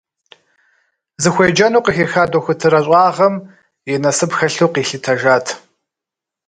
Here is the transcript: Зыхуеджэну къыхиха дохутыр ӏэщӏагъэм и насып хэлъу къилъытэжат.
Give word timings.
Зыхуеджэну 1.21 1.83
къыхиха 1.85 2.23
дохутыр 2.31 2.73
ӏэщӏагъэм 2.75 3.35
и 3.91 3.93
насып 4.03 4.31
хэлъу 4.37 4.69
къилъытэжат. 4.73 5.47